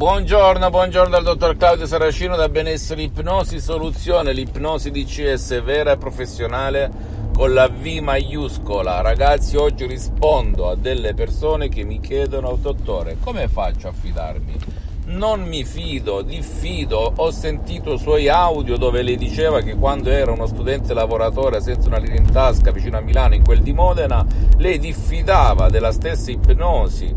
Buongiorno, 0.00 0.70
buongiorno 0.70 1.10
dal 1.10 1.22
dottor 1.22 1.58
Claudio 1.58 1.84
Saracino 1.84 2.34
da 2.34 2.48
Benessere 2.48 3.02
Ipnosi 3.02 3.60
Soluzione, 3.60 4.32
l'ipnosi 4.32 4.90
DCS 4.90 5.62
vera 5.62 5.92
e 5.92 5.98
professionale 5.98 6.90
con 7.36 7.52
la 7.52 7.68
V 7.68 7.84
maiuscola. 8.00 9.02
Ragazzi, 9.02 9.56
oggi 9.56 9.84
rispondo 9.84 10.70
a 10.70 10.74
delle 10.74 11.12
persone 11.12 11.68
che 11.68 11.84
mi 11.84 12.00
chiedono, 12.00 12.56
dottore, 12.58 13.18
come 13.20 13.46
faccio 13.48 13.88
a 13.88 13.92
fidarmi? 13.92 14.54
Non 15.04 15.42
mi 15.42 15.64
fido, 15.64 16.22
diffido. 16.22 17.12
Ho 17.16 17.30
sentito 17.30 17.98
suoi 17.98 18.30
audio 18.30 18.78
dove 18.78 19.02
lei 19.02 19.18
diceva 19.18 19.60
che 19.60 19.74
quando 19.74 20.08
era 20.08 20.32
uno 20.32 20.46
studente 20.46 20.94
lavoratore 20.94 21.60
senza 21.60 21.88
una 21.88 21.98
linea 21.98 22.20
in 22.20 22.32
tasca 22.32 22.70
vicino 22.70 22.96
a 22.96 23.02
Milano, 23.02 23.34
in 23.34 23.44
quel 23.44 23.60
di 23.60 23.74
Modena, 23.74 24.24
lei 24.56 24.78
diffidava 24.78 25.68
della 25.68 25.92
stessa 25.92 26.30
ipnosi 26.30 27.14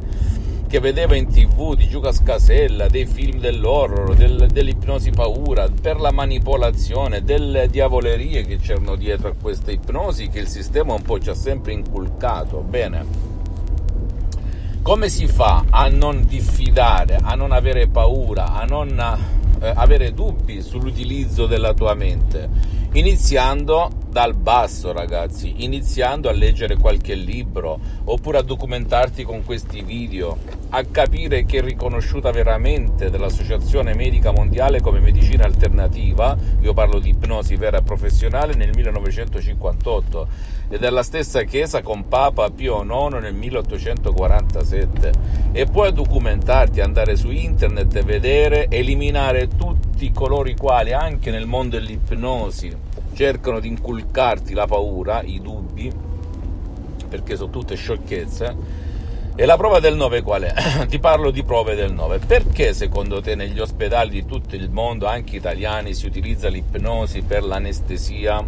che 0.73 0.79
vedeva 0.79 1.15
in 1.15 1.27
tv 1.27 1.75
di 1.75 1.87
Giuca 1.87 2.11
Scasella, 2.11 2.87
dei 2.87 3.05
film 3.05 3.37
dell'horror, 3.37 4.15
del, 4.15 4.47
dell'ipnosi 4.51 5.11
paura, 5.11 5.69
per 5.69 5.99
la 5.99 6.11
manipolazione, 6.11 7.21
delle 7.21 7.67
diavolerie 7.67 8.43
che 8.43 8.57
c'erano 8.57 8.95
dietro 8.95 9.27
a 9.27 9.35
questa 9.39 9.69
ipnosi 9.69 10.29
che 10.29 10.39
il 10.39 10.47
sistema 10.47 10.93
un 10.93 11.03
po' 11.03 11.19
ci 11.19 11.29
ha 11.29 11.35
sempre 11.35 11.73
inculcato. 11.73 12.61
Bene, 12.61 13.05
come 14.81 15.09
si 15.09 15.27
fa 15.27 15.63
a 15.69 15.89
non 15.89 16.25
diffidare, 16.25 17.19
a 17.21 17.35
non 17.35 17.51
avere 17.51 17.87
paura, 17.87 18.53
a 18.53 18.65
non 18.65 18.97
eh, 19.61 19.71
avere 19.75 20.11
dubbi 20.11 20.59
sull'utilizzo 20.63 21.45
della 21.45 21.75
tua 21.75 21.93
mente? 21.93 22.49
Iniziando 22.93 23.91
dal 24.13 24.35
basso, 24.35 24.91
ragazzi, 24.91 25.63
iniziando 25.63 26.29
a 26.29 26.33
leggere 26.33 26.77
qualche 26.77 27.15
libro 27.15 27.79
oppure 28.03 28.37
a 28.37 28.41
documentarti 28.43 29.23
con 29.23 29.43
questi 29.43 29.81
video, 29.81 30.37
a 30.69 30.83
capire 30.83 31.45
che 31.45 31.57
è 31.57 31.61
riconosciuta 31.63 32.29
veramente 32.29 33.09
dall'Associazione 33.09 33.95
Medica 33.95 34.31
Mondiale 34.31 34.81
come 34.81 34.99
medicina 34.99 35.45
alternativa, 35.45 36.37
io 36.61 36.73
parlo 36.73 36.99
di 36.99 37.09
ipnosi 37.09 37.55
vera 37.55 37.79
e 37.79 37.81
professionale 37.81 38.53
nel 38.53 38.69
1958 38.75 40.27
e 40.69 40.77
dalla 40.77 41.01
stessa 41.01 41.41
chiesa 41.41 41.81
con 41.81 42.07
Papa 42.07 42.51
Pio 42.51 42.83
IX 42.83 43.19
nel 43.19 43.33
1847 43.33 45.11
e 45.53 45.65
poi 45.65 45.87
a 45.87 45.91
documentarti, 45.91 46.81
andare 46.81 47.15
su 47.15 47.31
internet 47.31 47.95
e 47.95 48.03
vedere, 48.03 48.67
eliminare 48.69 49.47
tutti 49.47 50.11
coloro 50.11 50.47
i 50.49 50.55
quali 50.55 50.93
anche 50.93 51.31
nel 51.31 51.47
mondo 51.47 51.79
dell'ipnosi 51.79 52.91
cercano 53.13 53.59
di 53.59 53.67
inculcarti 53.67 54.53
la 54.53 54.65
paura, 54.65 55.21
i 55.21 55.41
dubbi, 55.41 55.91
perché 57.07 57.35
sono 57.35 57.49
tutte 57.49 57.75
sciocchezze. 57.75 58.81
E 59.35 59.45
la 59.45 59.57
prova 59.57 59.79
del 59.79 59.95
9 59.95 60.21
qual 60.21 60.43
è? 60.43 60.85
Ti 60.85 60.99
parlo 60.99 61.31
di 61.31 61.43
prove 61.43 61.73
del 61.73 61.91
9. 61.91 62.19
Perché 62.19 62.73
secondo 62.73 63.19
te 63.19 63.33
negli 63.33 63.59
ospedali 63.59 64.11
di 64.11 64.25
tutto 64.25 64.55
il 64.55 64.69
mondo, 64.69 65.07
anche 65.07 65.35
italiani, 65.35 65.95
si 65.95 66.05
utilizza 66.05 66.49
l'ipnosi 66.49 67.21
per 67.21 67.43
l'anestesia 67.43 68.45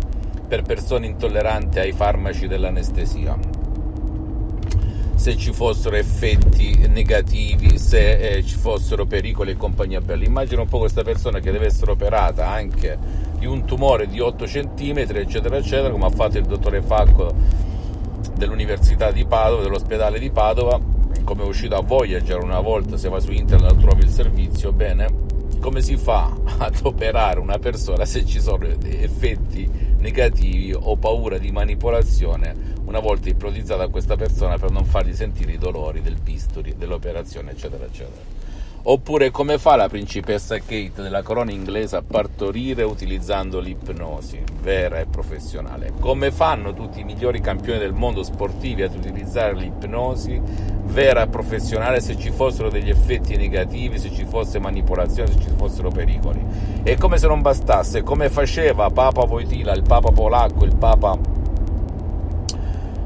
per 0.47 0.62
persone 0.62 1.07
intolleranti 1.07 1.79
ai 1.79 1.91
farmaci 1.91 2.47
dell'anestesia? 2.47 3.35
Se 5.16 5.35
ci 5.38 5.53
fossero 5.53 5.95
effetti 5.95 6.88
negativi, 6.88 7.79
se 7.79 8.35
eh, 8.35 8.44
ci 8.44 8.56
fossero 8.56 9.07
pericoli 9.07 9.51
e 9.51 9.57
compagnia 9.57 10.01
bella. 10.01 10.23
Immagina 10.23 10.62
un 10.62 10.68
po' 10.68 10.78
questa 10.78 11.01
persona 11.01 11.39
che 11.39 11.51
deve 11.51 11.66
essere 11.66 11.91
operata 11.91 12.47
anche 12.47 12.97
di 13.45 13.51
un 13.51 13.63
tumore 13.63 14.07
di 14.07 14.19
8 14.19 14.45
cm, 14.45 14.97
eccetera, 14.97 15.57
eccetera, 15.57 15.91
come 15.91 16.06
ha 16.06 16.09
fatto 16.09 16.39
il 16.39 16.45
dottore 16.45 16.81
Facco 16.81 17.31
dell'Università 18.35 19.11
di 19.11 19.23
Padova, 19.25 19.61
dell'ospedale 19.61 20.17
di 20.17 20.31
Padova, 20.31 20.81
come 21.23 21.44
è 21.44 21.45
uscito 21.45 21.75
a 21.75 21.81
Voyager 21.81 22.41
una 22.41 22.59
volta, 22.59 22.97
se 22.97 23.07
vai 23.07 23.22
su 23.22 23.31
internet 23.31 23.78
trovi 23.78 24.01
il 24.01 24.09
servizio, 24.09 24.72
bene, 24.72 25.07
come 25.59 25.81
si 25.81 25.95
fa 25.95 26.35
ad 26.57 26.79
operare 26.81 27.39
una 27.39 27.59
persona 27.59 28.03
se 28.06 28.25
ci 28.25 28.41
sono 28.41 28.66
effetti 28.66 29.69
negativi 30.00 30.73
o 30.73 30.95
paura 30.97 31.38
di 31.38 31.51
manipolazione 31.51 32.73
una 32.85 33.00
volta 33.00 33.29
ipnotizzata 33.29 33.88
questa 33.89 34.16
persona 34.16 34.57
per 34.57 34.72
non 34.72 34.85
fargli 34.85 35.13
sentire 35.13 35.51
i 35.51 35.57
dolori 35.59 36.01
del 36.01 36.17
bisturi, 36.19 36.75
dell'operazione, 36.75 37.51
eccetera, 37.51 37.85
eccetera. 37.85 38.44
Oppure 38.88 39.31
come 39.31 39.57
fa 39.57 39.75
la 39.75 39.90
principessa 39.90 40.59
Kate 40.59 41.01
della 41.01 41.23
corona 41.23 41.50
inglese 41.50 41.96
a 41.96 42.03
partorire 42.03 42.84
utilizzando 42.84 43.59
l'ipnosi 43.59 44.44
vera 44.62 45.00
e 45.00 45.07
professionale? 45.07 45.94
Come 46.00 46.29
fanno 46.29 46.72
tutti 46.72 47.00
i 47.00 47.03
migliori 47.03 47.41
campioni 47.41 47.79
del 47.79 47.94
mondo 47.94 48.22
sportivi 48.22 48.84
ad 48.84 48.94
utilizzare 48.94 49.56
l'ipnosi 49.56 50.40
vera 50.84 51.24
e 51.24 51.28
professionale 51.29 52.00
se 52.00 52.16
ci 52.16 52.29
fossero 52.29 52.69
degli 52.69 52.91
effetti 52.91 53.35
negativi, 53.35 53.97
se 53.97 54.12
ci 54.13 54.24
fosse 54.24 54.59
manipolazione, 54.59 55.31
se 55.31 55.40
ci 55.40 55.50
fossero 55.57 55.90
pericoli? 55.90 56.45
E 56.84 56.95
come 56.95 57.18
se 57.18 57.25
non 57.25 57.41
bastasse, 57.41 58.03
come 58.03 58.29
faceva 58.29 58.91
Papa 58.91 59.24
Wojtyla, 59.24 59.74
il 59.74 59.81
Papa 59.81 60.12
polacco, 60.12 60.63
il 60.63 60.75
Papa 60.75 61.18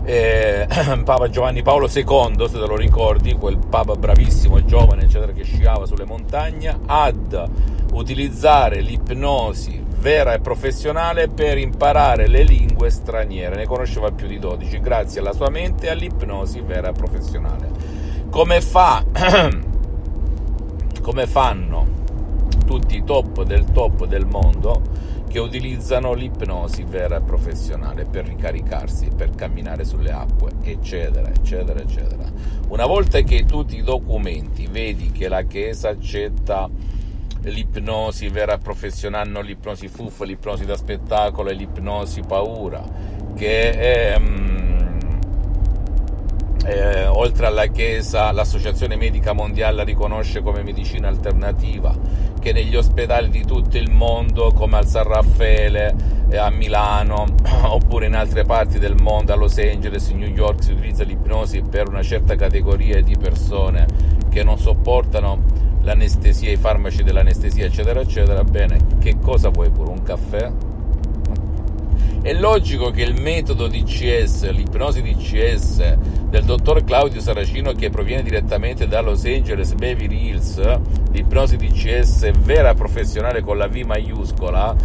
eh, 0.09 0.67
Papa 1.05 1.29
Giovanni 1.29 1.61
Paolo 1.61 1.85
II, 1.85 2.47
se 2.47 2.59
te 2.59 2.65
lo 2.65 2.75
ricordi, 2.75 3.33
quel 3.33 3.59
Papa 3.59 3.93
bravissimo, 3.93 4.65
giovane, 4.65 5.03
eccetera, 5.03 5.31
che 5.31 5.43
sciava 5.43 5.85
sulle 5.85 6.05
montagne, 6.05 6.79
ad 6.87 7.49
utilizzare 7.93 8.81
l'ipnosi 8.81 9.85
vera 9.99 10.33
e 10.33 10.39
professionale 10.39 11.27
per 11.27 11.59
imparare 11.59 12.27
le 12.27 12.41
lingue 12.41 12.89
straniere. 12.89 13.55
Ne 13.55 13.67
conosceva 13.67 14.11
più 14.11 14.25
di 14.25 14.39
12 14.39 14.79
grazie 14.79 15.19
alla 15.19 15.33
sua 15.33 15.49
mente 15.49 15.85
e 15.85 15.89
all'ipnosi 15.89 16.61
vera 16.61 16.89
e 16.89 16.93
professionale. 16.93 17.69
Come 18.31 18.61
fa? 18.61 19.03
Come 21.01 21.27
fanno 21.27 21.97
tutti 22.65 22.95
i 22.97 23.03
top 23.03 23.43
del 23.43 23.65
top 23.71 24.05
del 24.05 24.25
mondo 24.25 24.81
che 25.29 25.39
utilizzano 25.39 26.13
l'ipnosi 26.13 26.83
vera 26.83 27.17
e 27.17 27.21
professionale 27.21 28.05
per 28.05 28.25
ricaricarsi, 28.25 29.09
per 29.15 29.29
camminare 29.35 29.85
sulle 29.85 30.11
acque, 30.11 30.53
eccetera, 30.63 31.29
eccetera, 31.29 31.79
eccetera. 31.79 32.31
Una 32.69 32.87
volta 32.87 33.21
che 33.21 33.45
tu 33.45 33.63
ti 33.63 33.83
documenti, 33.83 34.65
vedi 34.65 35.11
che 35.11 35.29
la 35.29 35.43
Chiesa 35.43 35.89
accetta 35.89 36.67
l'ipnosi 37.43 38.27
vera 38.29 38.55
e 38.55 38.57
professionale, 38.57 39.29
non 39.29 39.45
l'ipnosi 39.45 39.87
fuffa, 39.87 40.25
l'ipnosi 40.25 40.65
da 40.65 40.75
spettacolo 40.75 41.49
e 41.49 41.53
l'ipnosi 41.53 42.21
paura, 42.21 42.83
che 43.35 43.71
è... 43.71 44.48
Eh, 46.65 47.07
oltre 47.07 47.45
alla 47.47 47.67
Chiesa 47.67 48.31
l'Associazione 48.31 48.97
Medica 48.97 49.33
Mondiale 49.33 49.77
la 49.77 49.83
riconosce 49.83 50.41
come 50.41 50.61
medicina 50.61 51.07
alternativa, 51.07 51.95
che 52.39 52.51
negli 52.51 52.75
ospedali 52.75 53.29
di 53.29 53.45
tutto 53.45 53.77
il 53.77 53.89
mondo, 53.89 54.51
come 54.51 54.77
al 54.77 54.85
San 54.85 55.03
Raffaele, 55.03 55.95
eh, 56.29 56.37
a 56.37 56.49
Milano, 56.49 57.25
oppure 57.63 58.07
in 58.07 58.15
altre 58.15 58.43
parti 58.43 58.77
del 58.77 58.95
mondo, 58.95 59.33
a 59.33 59.35
Los 59.35 59.57
Angeles, 59.57 60.09
New 60.09 60.27
York, 60.27 60.63
si 60.63 60.73
utilizza 60.73 61.03
l'ipnosi 61.03 61.61
per 61.61 61.87
una 61.87 62.03
certa 62.03 62.35
categoria 62.35 63.01
di 63.01 63.15
persone 63.17 63.85
che 64.29 64.43
non 64.43 64.57
sopportano 64.57 65.41
l'anestesia, 65.81 66.51
i 66.51 66.57
farmaci 66.57 67.03
dell'anestesia, 67.03 67.65
eccetera, 67.65 68.01
eccetera. 68.01 68.43
Bene, 68.43 68.77
che 68.99 69.17
cosa 69.19 69.49
vuoi 69.49 69.69
pure? 69.69 69.91
Un 69.91 70.03
caffè? 70.03 70.51
È 72.21 72.33
logico 72.33 72.91
che 72.91 73.03
il 73.03 73.19
metodo 73.19 73.67
DCS, 73.67 74.49
l'ipnosi 74.51 75.01
DCS 75.01 75.97
del 76.29 76.43
dottor 76.43 76.83
Claudio 76.83 77.21
Saracino 77.21 77.71
che 77.71 77.89
proviene 77.89 78.23
direttamente 78.23 78.87
da 78.87 78.99
Los 78.99 79.23
Angeles 79.23 79.73
Beverly 79.73 80.27
Hills, 80.27 80.61
l'ipnosi 81.11 81.55
DCS 81.55 82.31
vera 82.39 82.73
professionale 82.73 83.41
con 83.41 83.57
la 83.57 83.67
V 83.67 83.77
maiuscola, 83.85 84.75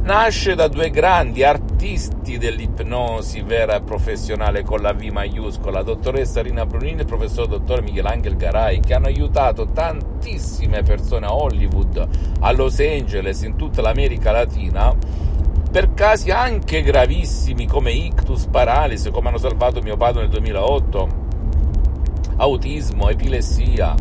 nasce 0.00 0.54
da 0.54 0.68
due 0.68 0.90
grandi 0.90 1.42
artisti 1.42 2.38
dell'ipnosi 2.38 3.42
vera 3.42 3.80
professionale 3.80 4.62
con 4.62 4.80
la 4.80 4.92
V 4.92 5.02
maiuscola, 5.04 5.78
la 5.78 5.82
dottoressa 5.82 6.42
Rina 6.42 6.64
Brunini 6.64 6.98
e 6.98 7.00
il 7.00 7.06
professor 7.06 7.46
dottor 7.46 7.82
Michelangelo 7.82 8.36
Garai, 8.36 8.80
che 8.80 8.94
hanno 8.94 9.06
aiutato 9.06 9.68
tantissime 9.72 10.82
persone 10.82 11.26
a 11.26 11.34
Hollywood, 11.34 12.08
a 12.40 12.52
Los 12.52 12.78
Angeles, 12.78 13.42
in 13.42 13.56
tutta 13.56 13.82
l'America 13.82 14.30
Latina 14.30 14.94
per 15.74 15.92
casi 15.92 16.30
anche 16.30 16.82
gravissimi 16.82 17.66
come 17.66 17.90
ictus, 17.90 18.46
paralisi, 18.46 19.10
come 19.10 19.26
hanno 19.26 19.38
salvato 19.38 19.82
mio 19.82 19.96
padre 19.96 20.20
nel 20.20 20.30
2008, 20.30 21.08
autismo, 22.36 23.08
epilessia, 23.08 23.96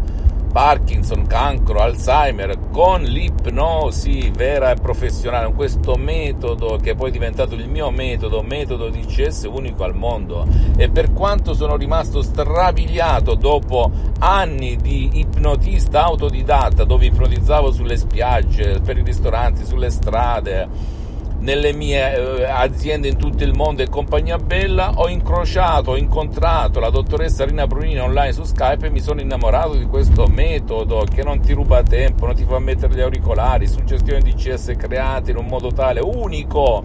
Parkinson, 0.51 1.25
cancro, 1.25 1.79
Alzheimer, 1.79 2.69
con 2.69 3.01
l'ipnosi 3.01 4.31
vera 4.35 4.69
e 4.69 4.75
professionale, 4.75 5.47
con 5.47 5.55
questo 5.55 5.95
metodo 5.95 6.77
che 6.79 6.93
poi 6.93 7.09
è 7.09 7.11
diventato 7.11 7.55
il 7.55 7.67
mio 7.67 7.89
metodo, 7.89 8.43
metodo 8.43 8.89
DCS 8.89 9.47
unico 9.51 9.83
al 9.83 9.95
mondo. 9.95 10.45
E 10.77 10.89
per 10.89 11.11
quanto 11.11 11.55
sono 11.55 11.75
rimasto 11.75 12.21
strabiliato 12.21 13.33
dopo 13.33 13.91
anni 14.19 14.75
di 14.75 15.21
ipnotista 15.21 16.03
autodidatta, 16.03 16.83
dove 16.83 17.07
ipnotizzavo 17.07 17.71
sulle 17.71 17.97
spiagge, 17.97 18.79
per 18.79 18.99
i 18.99 19.01
ristoranti, 19.01 19.65
sulle 19.65 19.89
strade, 19.89 21.01
nelle 21.43 21.73
mie 21.73 22.39
eh, 22.39 22.43
aziende 22.45 23.09
in 23.09 23.17
tutto 23.17 23.43
il 23.43 23.53
mondo 23.53 23.81
e 23.81 23.89
compagnia 23.89 24.37
bella, 24.37 24.93
ho 24.95 25.09
incrociato, 25.09 25.91
ho 25.91 25.97
incontrato 25.97 26.79
la 26.79 26.89
dottoressa 26.89 27.43
Rina 27.43 27.67
Brunini 27.67 27.99
online 27.99 28.31
su 28.31 28.43
Skype 28.43 28.87
e 28.87 28.89
mi 28.89 29.01
sono 29.01 29.19
innamorato 29.19 29.75
di 29.75 29.85
questo 29.85 30.27
metodo 30.27 31.05
che 31.13 31.21
non 31.21 31.41
ti 31.41 31.51
ruba 31.51 31.83
tempo, 31.83 32.25
non 32.25 32.35
ti 32.35 32.45
fa 32.45 32.59
mettere 32.59 32.95
gli 32.95 33.01
auricolari, 33.01 33.67
suggestioni 33.67 34.21
di 34.21 34.33
CS 34.33 34.73
create 34.77 35.31
in 35.31 35.37
un 35.37 35.45
modo 35.45 35.71
tale 35.73 35.99
unico 35.99 36.83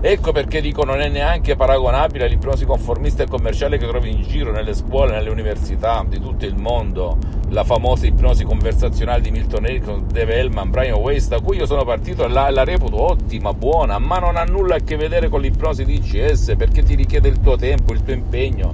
Ecco 0.00 0.30
perché 0.30 0.60
dico 0.60 0.84
non 0.84 1.00
è 1.00 1.08
neanche 1.08 1.56
paragonabile 1.56 2.26
all'ipnosi 2.26 2.64
conformista 2.64 3.24
e 3.24 3.26
commerciale 3.26 3.78
che 3.78 3.86
trovi 3.88 4.12
in 4.12 4.22
giro 4.22 4.52
nelle 4.52 4.72
scuole, 4.72 5.10
nelle 5.10 5.28
università 5.28 6.04
di 6.08 6.20
tutto 6.20 6.46
il 6.46 6.54
mondo, 6.54 7.18
la 7.48 7.64
famosa 7.64 8.06
ipnosi 8.06 8.44
conversazionale 8.44 9.22
di 9.22 9.32
Milton 9.32 9.66
Erickson, 9.66 10.06
Dave 10.06 10.38
Hellman, 10.38 10.70
Brian 10.70 11.00
Weiss, 11.00 11.26
da 11.26 11.40
cui 11.40 11.56
io 11.56 11.66
sono 11.66 11.84
partito 11.84 12.24
e 12.24 12.28
la, 12.28 12.48
la, 12.50 12.62
reputo 12.62 13.02
ottima, 13.02 13.52
buona, 13.52 13.98
ma 13.98 14.18
non 14.18 14.36
ha 14.36 14.44
nulla 14.44 14.76
a 14.76 14.78
che 14.78 14.96
vedere 14.96 15.28
con 15.28 15.40
l'ipnosi 15.40 15.84
di 15.84 15.94
ICS 15.94 16.54
perché 16.56 16.84
ti 16.84 16.94
richiede 16.94 17.26
il 17.26 17.40
tuo 17.40 17.56
tempo, 17.56 17.92
il 17.92 18.04
tuo 18.04 18.12
impegno, 18.12 18.72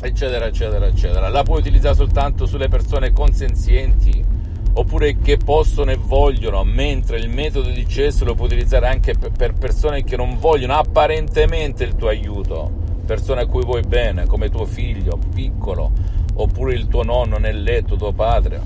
eccetera, 0.00 0.46
eccetera, 0.46 0.86
eccetera. 0.86 1.28
La 1.28 1.42
puoi 1.42 1.58
utilizzare 1.58 1.96
soltanto 1.96 2.46
sulle 2.46 2.68
persone 2.68 3.12
consenzienti 3.12 4.31
oppure 4.74 5.18
che 5.18 5.36
possono 5.36 5.90
e 5.90 5.96
vogliono, 5.96 6.64
mentre 6.64 7.18
il 7.18 7.28
metodo 7.28 7.68
di 7.68 7.86
cesso 7.86 8.24
lo 8.24 8.34
puoi 8.34 8.46
utilizzare 8.48 8.88
anche 8.88 9.14
per 9.14 9.52
persone 9.52 10.04
che 10.04 10.16
non 10.16 10.38
vogliono 10.38 10.74
apparentemente 10.74 11.84
il 11.84 11.94
tuo 11.94 12.08
aiuto, 12.08 12.70
persone 13.04 13.42
a 13.42 13.46
cui 13.46 13.64
vuoi 13.64 13.82
bene, 13.82 14.26
come 14.26 14.48
tuo 14.48 14.64
figlio 14.64 15.18
piccolo, 15.34 15.90
oppure 16.34 16.74
il 16.74 16.88
tuo 16.88 17.02
nonno 17.02 17.38
nel 17.38 17.62
letto, 17.62 17.96
tuo 17.96 18.12
padre, 18.12 18.60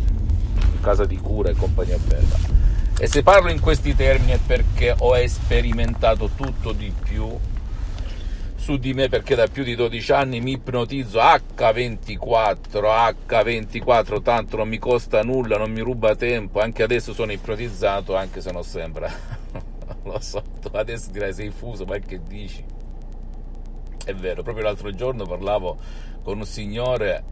in 0.72 0.80
casa 0.80 1.04
di 1.04 1.16
cura 1.16 1.50
e 1.50 1.54
compagnia 1.54 1.98
bella. 2.06 2.54
E 2.98 3.06
se 3.08 3.22
parlo 3.22 3.50
in 3.50 3.60
questi 3.60 3.94
termini 3.94 4.32
è 4.32 4.38
perché 4.44 4.94
ho 4.96 5.14
sperimentato 5.26 6.30
tutto 6.34 6.72
di 6.72 6.92
più 7.02 7.28
su 8.66 8.78
di 8.78 8.94
me 8.94 9.08
perché 9.08 9.36
da 9.36 9.46
più 9.46 9.62
di 9.62 9.76
12 9.76 10.10
anni 10.10 10.40
mi 10.40 10.54
ipnotizzo 10.54 11.20
H24, 11.20 13.14
H24, 13.24 14.22
tanto 14.22 14.56
non 14.56 14.66
mi 14.66 14.78
costa 14.78 15.22
nulla, 15.22 15.56
non 15.56 15.70
mi 15.70 15.82
ruba 15.82 16.16
tempo, 16.16 16.58
anche 16.58 16.82
adesso 16.82 17.14
sono 17.14 17.30
ipnotizzato, 17.30 18.16
anche 18.16 18.40
se 18.40 18.50
non 18.50 18.64
sembra. 18.64 19.08
Lo 20.02 20.18
so, 20.18 20.42
adesso 20.72 21.12
direi 21.12 21.32
sei 21.32 21.50
fuso, 21.50 21.84
ma 21.84 21.96
che 21.98 22.20
dici? 22.26 22.64
È 24.04 24.12
vero, 24.12 24.42
proprio 24.42 24.64
l'altro 24.64 24.90
giorno 24.90 25.24
parlavo 25.26 25.78
con 26.24 26.38
un 26.38 26.44
signore 26.44 27.22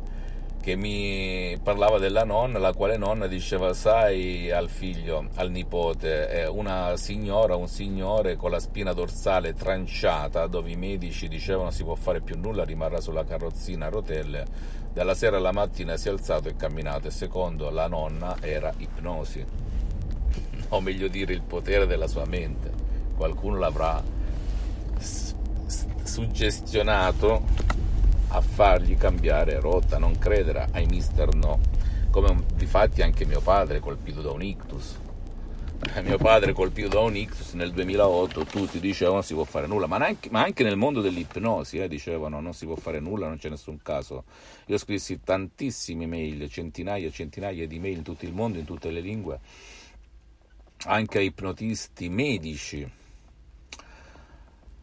che 0.65 0.77
mi 0.77 1.59
parlava 1.63 1.99
della 1.99 2.25
nonna, 2.25 2.59
la 2.59 2.73
quale 2.73 2.97
nonna 2.97 3.27
diceva, 3.27 3.75
sai, 3.75 4.51
al 4.51 4.71
figlio, 4.71 5.29
al 5.35 5.51
nipote, 5.51 6.49
una 6.51 6.97
signora, 6.97 7.55
un 7.55 7.69
signore 7.69 8.37
con 8.37 8.51
la 8.51 8.59
spina 8.59 8.95
dorsale 8.95 9.53
tranciata, 9.53 10.47
dove 10.47 10.71
i 10.71 10.77
medici 10.77 11.29
dicevano 11.29 11.71
si 11.71 11.85
può 11.85 11.95
fare 11.95 12.23
più 12.23 12.39
nulla, 12.39 12.65
rimarrà 12.65 13.03
sulla 13.03 13.25
carrozzina 13.25 13.85
a 13.85 13.89
rotelle, 13.91 14.47
dalla 14.91 15.15
sera 15.15 15.37
alla 15.37 15.53
mattina 15.53 15.99
si 15.99 16.09
è 16.09 16.11
alzato 16.11 16.49
e 16.49 16.57
camminato, 16.57 17.09
e 17.09 17.11
secondo 17.11 17.69
la 17.69 17.87
nonna 17.87 18.39
era 18.41 18.73
ipnosi, 18.79 19.45
o 20.71 20.81
meglio 20.81 21.09
dire 21.09 21.35
il 21.35 21.43
potere 21.43 21.87
della 21.87 22.07
sua 22.09 22.25
mente. 22.25 22.73
Qualcuno 23.15 23.59
l'avrà 23.59 24.03
suggestionato 26.03 27.73
a 28.35 28.41
fargli 28.41 28.97
cambiare 28.97 29.61
rotta, 29.61 29.97
non 29.97 30.19
credere 30.19 30.67
ai 30.73 30.87
mister 30.87 31.33
no, 31.35 31.61
come 32.11 32.45
difatti 32.57 33.01
anche 33.01 33.25
mio 33.25 33.41
padre 33.41 33.79
colpito 33.79 34.23
da 34.23 34.33
un 34.33 34.43
ictus. 34.43 35.03
Eh, 35.95 36.03
mio 36.03 36.19
padre 36.19 36.53
colpito 36.53 36.89
da 36.89 36.99
un 36.99 37.15
ictus 37.15 37.53
nel 37.53 37.71
2008, 37.71 38.45
tutti 38.45 38.81
dicevano 38.81 39.17
non 39.17 39.25
si 39.25 39.35
può 39.35 39.45
fare 39.45 39.69
nulla, 39.69 39.87
ma 39.87 39.99
anche, 39.99 40.31
ma 40.31 40.43
anche 40.43 40.65
nel 40.65 40.77
mondo 40.77 41.01
dell'ipnosi 41.01 41.79
eh, 41.79 41.87
dicevano 41.87 42.41
non 42.41 42.55
si 42.55 42.67
può 42.67 42.75
fare 42.75 42.99
nulla, 42.99 43.29
non 43.29 43.37
c'è 43.37 43.49
nessun 43.49 43.81
caso. 43.83 44.25
Io 44.67 44.79
scrissi 44.79 45.21
tantissime 45.23 46.07
mail, 46.07 46.51
centinaia 46.51 47.07
e 47.07 47.13
centinaia 47.13 47.69
di 47.69 47.79
mail 47.79 47.99
in 47.99 48.03
tutto 48.03 48.25
il 48.25 48.33
mondo, 48.33 48.59
in 48.59 48.65
tutte 48.65 48.91
le 48.91 49.01
lingue, 49.01 49.39
anche 50.87 51.19
a 51.19 51.21
ipnotisti 51.21 52.09
medici, 52.09 52.91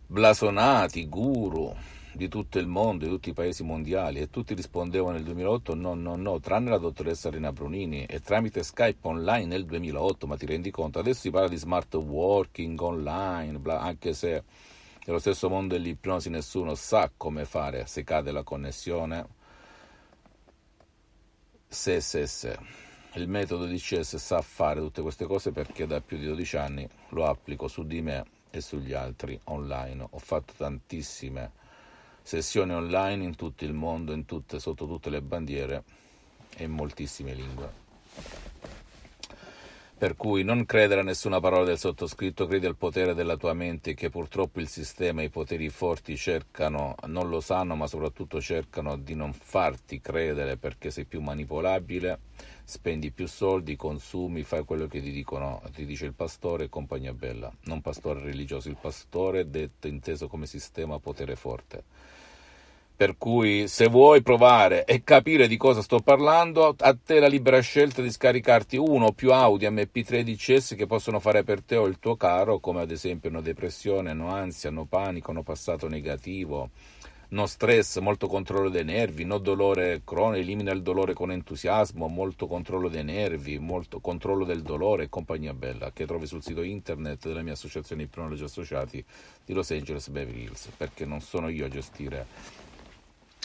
blasonati, 0.07 1.09
guru, 1.09 1.75
di 2.13 2.27
tutto 2.27 2.59
il 2.59 2.67
mondo, 2.67 3.05
di 3.05 3.09
tutti 3.09 3.29
i 3.29 3.33
paesi 3.33 3.63
mondiali 3.63 4.19
e 4.19 4.29
tutti 4.29 4.53
rispondevano 4.53 5.13
nel 5.13 5.23
2008 5.23 5.75
no, 5.75 5.93
no, 5.93 6.15
no, 6.15 6.39
tranne 6.39 6.69
la 6.69 6.77
dottoressa 6.77 7.29
Rina 7.29 7.51
Brunini 7.51 8.05
e 8.05 8.19
tramite 8.19 8.63
Skype 8.63 9.07
online 9.07 9.45
nel 9.45 9.65
2008, 9.65 10.27
ma 10.27 10.37
ti 10.37 10.45
rendi 10.45 10.71
conto? 10.71 10.99
Adesso 10.99 11.21
si 11.21 11.29
parla 11.29 11.47
di 11.47 11.57
smart 11.57 11.93
working 11.95 12.79
online, 12.79 13.59
bla, 13.59 13.79
anche 13.79 14.13
se 14.13 14.43
nello 15.05 15.19
stesso 15.19 15.49
mondo 15.49 15.75
dell'ipnosi 15.75 16.29
nessuno 16.29 16.75
sa 16.75 17.09
come 17.15 17.45
fare 17.45 17.87
se 17.87 18.03
cade 18.03 18.31
la 18.31 18.43
connessione. 18.43 19.39
Se, 21.67 22.01
se, 22.01 22.27
se. 22.27 22.59
Il 23.13 23.27
metodo 23.27 23.65
di 23.65 23.77
CS 23.77 24.17
sa 24.17 24.41
fare 24.41 24.79
tutte 24.79 25.01
queste 25.01 25.25
cose 25.25 25.51
perché 25.51 25.87
da 25.87 26.01
più 26.01 26.17
di 26.17 26.25
12 26.25 26.57
anni 26.57 26.87
lo 27.09 27.25
applico 27.25 27.67
su 27.67 27.83
di 27.83 28.01
me 28.01 28.25
e 28.51 28.61
sugli 28.61 28.93
altri 28.93 29.39
online. 29.45 30.05
Ho 30.09 30.19
fatto 30.19 30.53
tantissime 30.55 31.59
sessioni 32.21 32.73
online 32.73 33.23
in 33.23 33.35
tutto 33.35 33.65
il 33.65 33.73
mondo, 33.73 34.13
tutte, 34.25 34.59
sotto 34.59 34.85
tutte 34.87 35.09
le 35.09 35.21
bandiere 35.21 35.83
e 36.55 36.63
in 36.63 36.71
moltissime 36.71 37.33
lingue. 37.33 38.50
Per 40.01 40.15
cui 40.15 40.43
non 40.43 40.65
credere 40.65 41.01
a 41.01 41.03
nessuna 41.03 41.39
parola 41.39 41.63
del 41.63 41.77
sottoscritto, 41.77 42.47
credi 42.47 42.65
al 42.65 42.75
potere 42.75 43.13
della 43.13 43.37
tua 43.37 43.53
mente 43.53 43.93
che 43.93 44.09
purtroppo 44.09 44.59
il 44.59 44.67
sistema 44.67 45.21
e 45.21 45.25
i 45.25 45.29
poteri 45.29 45.69
forti 45.69 46.17
cercano, 46.17 46.95
non 47.05 47.29
lo 47.29 47.39
sanno, 47.39 47.75
ma 47.75 47.85
soprattutto 47.85 48.41
cercano 48.41 48.97
di 48.97 49.13
non 49.13 49.31
farti 49.31 50.01
credere 50.01 50.57
perché 50.57 50.89
sei 50.89 51.05
più 51.05 51.21
manipolabile, 51.21 52.17
spendi 52.63 53.11
più 53.11 53.27
soldi, 53.27 53.75
consumi, 53.75 54.41
fai 54.41 54.65
quello 54.65 54.87
che 54.87 55.03
ti 55.03 55.11
dicono, 55.11 55.61
ti 55.71 55.85
dice 55.85 56.05
il 56.05 56.13
pastore 56.13 56.63
e 56.63 56.69
compagnia 56.69 57.13
bella, 57.13 57.53
non 57.65 57.81
pastore 57.81 58.21
religioso, 58.21 58.69
il 58.69 58.77
pastore 58.81 59.51
detto 59.51 59.87
inteso 59.87 60.27
come 60.27 60.47
sistema 60.47 60.97
potere 60.97 61.35
forte 61.35 61.83
per 63.01 63.17
cui 63.17 63.67
se 63.67 63.87
vuoi 63.87 64.21
provare 64.21 64.85
e 64.85 65.03
capire 65.03 65.47
di 65.47 65.57
cosa 65.57 65.81
sto 65.81 66.01
parlando, 66.01 66.75
a 66.77 66.95
te 66.95 67.19
la 67.19 67.25
libera 67.25 67.59
scelta 67.59 67.99
di 67.99 68.11
scaricarti 68.11 68.77
uno 68.77 69.07
o 69.07 69.11
più 69.11 69.31
audio 69.31 69.71
MP3 69.71 70.21
DCS 70.21 70.75
che 70.75 70.85
possono 70.85 71.19
fare 71.19 71.43
per 71.43 71.63
te 71.63 71.77
o 71.77 71.87
il 71.87 71.97
tuo 71.97 72.15
caro, 72.15 72.59
come 72.59 72.81
ad 72.81 72.91
esempio 72.91 73.31
no 73.31 73.41
depressione, 73.41 74.13
no 74.13 74.29
ansia, 74.29 74.69
no 74.69 74.85
panico, 74.85 75.31
no 75.31 75.41
passato 75.41 75.87
negativo, 75.87 76.69
no 77.29 77.47
stress, 77.47 77.97
molto 77.97 78.27
controllo 78.27 78.69
dei 78.69 78.83
nervi, 78.83 79.25
no 79.25 79.39
dolore 79.39 80.01
cronico, 80.05 80.39
elimina 80.39 80.71
il 80.71 80.83
dolore 80.83 81.13
con 81.13 81.31
entusiasmo, 81.31 82.07
molto 82.07 82.45
controllo 82.45 82.87
dei 82.87 83.03
nervi, 83.03 83.57
molto 83.57 83.99
controllo 83.99 84.45
del 84.45 84.61
dolore 84.61 85.05
e 85.05 85.09
compagnia 85.09 85.55
bella, 85.55 85.91
che 85.91 86.05
trovi 86.05 86.27
sul 86.27 86.43
sito 86.43 86.61
internet 86.61 87.25
della 87.25 87.41
mia 87.41 87.53
associazione 87.53 88.03
Ipnologi 88.03 88.43
Associati 88.43 89.03
di 89.43 89.53
Los 89.53 89.71
Angeles 89.71 90.07
Beverly 90.09 90.43
Hills, 90.43 90.69
perché 90.77 91.03
non 91.03 91.19
sono 91.19 91.49
io 91.49 91.65
a 91.65 91.69
gestire 91.69 92.69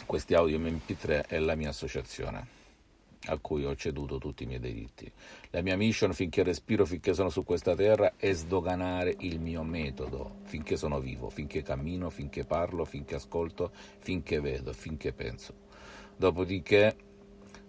questi 0.07 0.35
audio 0.35 0.59
MP3 0.59 1.27
è 1.27 1.39
la 1.39 1.57
mia 1.57 1.69
associazione 1.71 2.55
a 3.29 3.39
cui 3.39 3.65
ho 3.65 3.75
ceduto 3.75 4.19
tutti 4.19 4.45
i 4.45 4.47
miei 4.47 4.61
diritti. 4.61 5.11
La 5.51 5.61
mia 5.61 5.77
mission 5.77 6.13
finché 6.13 6.45
respiro, 6.45 6.87
finché 6.87 7.13
sono 7.13 7.29
su 7.29 7.45
questa 7.45 7.75
terra, 7.75 8.13
è 8.17 8.33
sdoganare 8.33 9.15
il 9.19 9.41
mio 9.41 9.65
metodo, 9.65 10.37
finché 10.45 10.77
sono 10.77 11.01
vivo, 11.01 11.29
finché 11.29 11.63
cammino, 11.63 12.09
finché 12.09 12.45
parlo, 12.45 12.85
finché 12.85 13.17
ascolto, 13.17 13.73
finché 13.99 14.41
vedo, 14.41 14.73
finché 14.73 15.13
penso. 15.13 15.55
Dopodiché, 16.17 16.97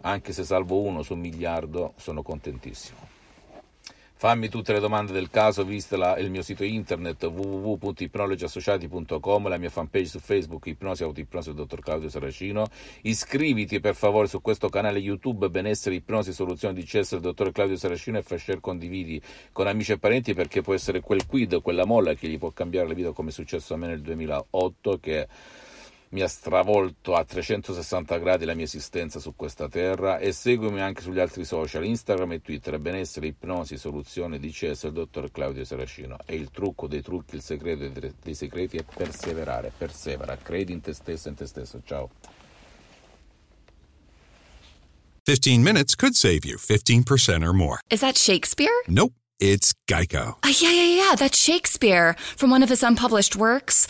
anche 0.02 0.32
se 0.32 0.44
salvo 0.44 0.80
uno 0.82 1.02
su 1.02 1.14
un 1.14 1.22
miliardo, 1.22 1.94
sono 1.98 2.22
contentissimo. 2.22 3.17
Fammi 4.20 4.50
tutte 4.50 4.74
le 4.74 4.80
domande 4.80 5.14
del 5.14 5.30
caso, 5.30 5.64
vista 5.64 6.18
il 6.18 6.32
mio 6.32 6.42
sito 6.42 6.64
internet 6.64 7.24
www.ipnologiassociati.com, 7.24 9.48
la 9.48 9.60
mia 9.60 9.70
fanpage 9.70 10.08
su 10.08 10.18
Facebook, 10.18 10.66
Ipnosi 10.66 11.04
Autoipnosi 11.04 11.50
del 11.50 11.58
dottor 11.58 11.82
Claudio 11.82 12.10
Saracino. 12.10 12.66
Iscriviti 13.04 13.80
per 13.80 13.94
favore 13.94 14.26
su 14.26 14.42
questo 14.42 14.70
canale 14.70 14.98
YouTube 14.98 15.50
Benessere 15.50 15.94
Ipnosi 15.94 16.34
Soluzione 16.34 16.74
di 16.74 16.84
CS 16.84 17.12
del 17.12 17.20
dottor 17.20 17.52
Claudio 17.52 17.76
Saracino 17.76 18.18
e 18.18 18.24
fai 18.24 18.40
share, 18.40 18.60
condividi 18.60 19.22
con 19.52 19.68
amici 19.68 19.92
e 19.92 20.00
parenti 20.00 20.34
perché 20.34 20.62
può 20.62 20.74
essere 20.74 21.02
quel 21.02 21.28
quid, 21.28 21.62
quella 21.62 21.86
molla 21.86 22.16
che 22.16 22.28
gli 22.28 22.40
può 22.40 22.50
cambiare 22.50 22.88
la 22.88 22.96
vita 22.96 23.12
come 23.12 23.30
è 23.30 23.32
successo 23.32 23.76
a 23.76 23.78
me 23.78 23.86
nel 23.86 24.02
2008 24.02 25.00
che 25.00 25.28
mi 26.10 26.22
ha 26.22 26.28
stravolto 26.28 27.16
a 27.16 27.24
360 27.24 28.18
gradi 28.18 28.46
la 28.46 28.54
mia 28.54 28.66
esistenza 28.66 29.20
su 29.20 29.34
questa 29.36 29.68
terra 29.68 30.20
e 30.20 30.32
seguimi 30.32 30.82
anche 30.82 31.02
sugli 31.02 31.20
altri 31.20 31.44
social, 31.44 31.86
Instagram 31.86 32.34
e 32.34 32.42
Twitter, 32.42 32.80
benessere, 32.80 33.28
ipnosi, 33.28 33.78
soluzione, 33.78 34.40
DCS, 34.40 34.84
il 34.84 34.94
dottor 34.94 35.32
Claudio 35.32 35.66
Saracino. 35.66 36.18
E 36.26 36.36
il 36.36 36.50
trucco 36.52 36.88
dei 36.88 37.02
trucchi, 37.02 37.36
il 37.36 37.42
segreto 37.42 37.90
dei 38.22 38.36
segreti 38.36 38.78
è 38.78 38.84
perseverare, 38.84 39.72
persevera, 39.78 40.38
credi 40.38 40.72
in 40.72 40.82
te 40.82 40.94
stesso 40.94 41.28
e 41.28 41.32
in 41.32 41.36
te 41.36 41.46
stesso. 41.46 41.82
Ciao. 41.84 42.10
15 45.26 45.62
minutes 45.62 45.94
could 45.94 46.14
save 46.14 46.46
you 46.46 46.56
15% 46.58 47.44
or 47.44 47.52
more. 47.52 47.80
Is 47.90 48.00
that 48.00 48.18
Shakespeare? 48.18 48.72
Nope, 48.88 49.14
it's 49.42 49.74
Geico. 49.86 50.38
Uh, 50.42 50.54
yeah, 50.62 50.72
yeah, 50.72 50.96
yeah, 50.96 51.16
that's 51.16 51.38
Shakespeare 51.38 52.16
from 52.38 52.50
one 52.50 52.64
of 52.64 52.70
his 52.70 52.82
unpublished 52.82 53.36
works. 53.36 53.90